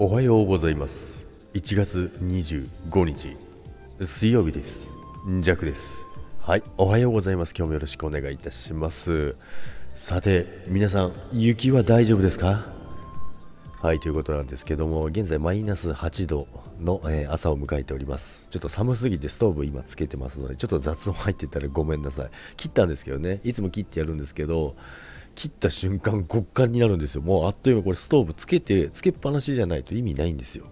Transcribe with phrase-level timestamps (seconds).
[0.00, 1.26] おはようございます。
[1.54, 3.36] 1月25日
[4.06, 4.92] 水曜日です。
[5.40, 6.04] ジャクです。
[6.40, 7.52] はいおはようございます。
[7.58, 9.34] 今日もよろしくお願いいたします。
[9.96, 12.72] さて皆さん雪は大丈夫ですか？
[13.82, 16.46] はいということなんですけども現在マイナス8度
[16.80, 18.46] の、えー、朝を迎えております。
[18.50, 22.30] ちょっと寒すぎてストーブ今つけてますのでちょっと雑音入ってたらごめんなさい。
[22.56, 23.40] 切ったんですけどね。
[23.42, 24.76] いつも切ってやるんですけど
[25.38, 27.22] 切った瞬間極寒になるんですよ。
[27.22, 30.66] もうあっという間これストーブつけてつけっぱなしじゃないと意味ないんですよ。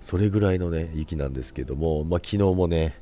[0.00, 2.98] それぐらいのね雪なんですけども、まあ、昨日もね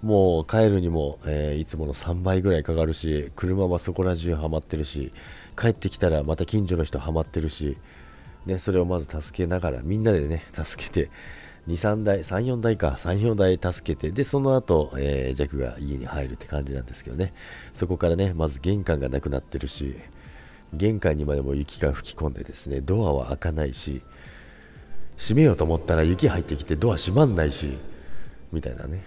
[0.00, 5.12] もう帰るにも、えー、いつもの3倍ぐらいかかるし車はそこら中はまってるし
[5.54, 7.76] 帰ってきたらまた近所の人はまってるし、
[8.46, 11.10] ね、それをまず助けながらみんなでね助けて
[11.68, 17.34] 2、3台、3、4台か、3、4台助けて、で、その後、えー、ジャックが家に入るって感じなんですけどね、
[17.74, 19.94] そこからね、まず玄関がなくなってるし、
[20.74, 24.02] 玄関にまでも雪が吹き込んでですねドアは開かないし
[25.16, 27.76] 閉めようと思ったら雪入ってきてドア閉まんないし
[28.52, 29.04] みたいなね。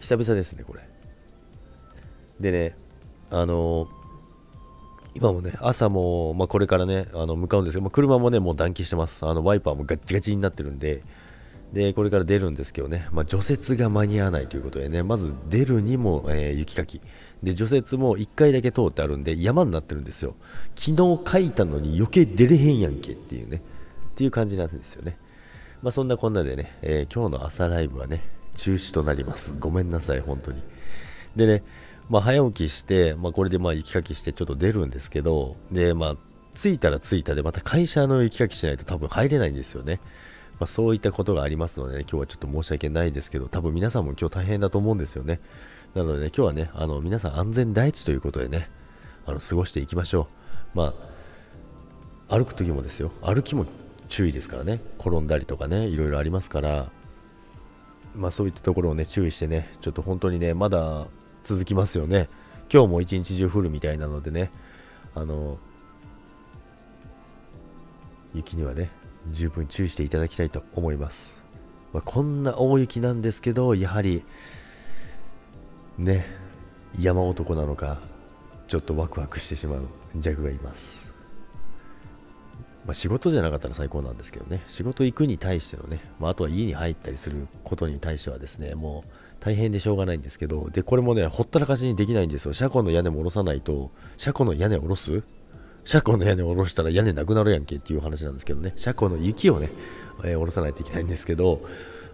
[0.00, 0.80] 久々ですねこれ。
[2.40, 2.76] でね
[3.30, 3.88] あの
[5.14, 9.24] 今もね朝も、まあ、これからねあの向かうんですけど、まあ、車もねもう暖気してます。
[9.26, 11.02] あのワイパーもガッチガチになってるんで
[11.76, 15.02] でこれから出るんですけどね、まあ、除雪が間に合わないということでね。
[15.02, 17.02] まず出るにも、えー、雪かき。
[17.42, 20.36] で除雪も1回だけ通ってあるんで山になってるんですよ。
[20.74, 23.60] 昨日書いたのに余計出れへんやんけっていうね。
[24.08, 25.18] っていう感じなんですよね。
[25.82, 28.22] まあそんなこんなでね、えー、今日の朝ライブはね
[28.56, 29.54] 中止となります。
[29.60, 30.62] ごめんなさい本当に。
[31.36, 31.62] でね
[32.08, 36.16] まあ、早起きして、まあ、これでまあ雪かきしてちょっと出るんですけどでまあ
[36.54, 40.00] 着いたら着いたでまた会社の雪かきしないと多分入れないんですよね。
[40.58, 45.40] まあ、そういったことがありますので、ね、今日はちょっと申し訳ないですけど、多分皆さんも今日大変だと思うんですよね。
[45.94, 48.70] なので、ね、今日はね、あの皆さん安全第一ということでね、
[49.26, 50.28] あの過ごしていきましょ
[50.74, 50.78] う。
[50.78, 50.94] ま
[52.28, 53.66] あ、歩く時もですよ、歩きも
[54.08, 56.90] 注意ですからね、転んだりとかね、いろいろありますから、
[58.14, 61.06] まあ、そういったところをね、注意してね、ちょっと本当にね、まだ
[61.44, 62.28] 続きますよね。
[62.72, 64.50] 今日も一日中降るみたいなのでね、
[65.14, 65.58] あの、
[68.34, 68.90] 雪にはね、
[69.32, 71.42] 十分注意していただきたいと思います、
[71.92, 74.22] まあ、こんな大雪なんですけどやはり
[75.98, 76.26] ね
[76.98, 77.98] 山男なのか
[78.68, 79.88] ちょっとワクワクしてしまう
[80.20, 81.06] 弱がいます。
[82.86, 89.10] まあ、仕事じゃなかったら最高なんですけどね、仕事行くに対してのね、まあ、あとは家に入ったりすることに対してはですね、もう
[89.40, 92.54] 大変でしょうがないんですけど、で、これもね、ほったらかしにできないんですよ。
[92.54, 95.24] 車庫の屋根も下ろさないと、車庫の屋根を下ろす
[95.86, 99.70] 車庫の屋根を下ろしたら屋根なくなるやんけっていう話なんですけどね、車庫の雪をね、
[100.24, 101.60] えー、下ろさないといけないんですけど、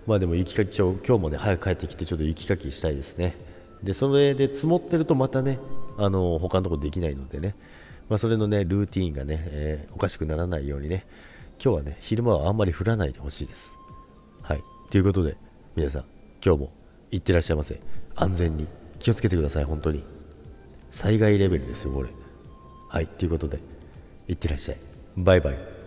[0.06, 3.34] まあでも雪かき、今日もね、早く帰ってきてちょっと雪かきしたいですね。
[3.82, 5.59] で、それで積もってるとまたね、
[5.97, 7.55] あの、他のとこできないのでね、
[8.11, 11.06] まあそれのね、ルーティーンがね、えー、おかしくならないようにね、
[11.59, 13.78] 今日はね、昼間はあんまり降らないでほしいです。
[14.43, 14.62] はい。
[14.91, 15.38] ということで、
[15.77, 16.05] 皆さん、
[16.44, 16.72] 今日も
[17.11, 17.81] 行ってらっしゃいませ。
[18.16, 18.66] 安全に
[18.99, 20.05] 気をつけてください、本当に。
[20.91, 22.11] 災害レベルですよ、これ。
[22.92, 23.58] はい、ということで、
[24.28, 24.76] いってらっしゃい。
[25.16, 25.81] バイバイ。